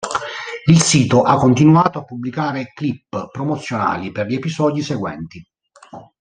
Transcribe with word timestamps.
Il 0.65 0.81
sito 0.81 1.21
ha 1.21 1.35
continuato 1.35 1.99
a 1.99 2.03
pubblicare 2.03 2.71
clip 2.73 3.29
promozionali 3.29 4.11
per 4.11 4.25
gli 4.25 4.33
episodi 4.33 4.81
seguenti. 4.81 5.45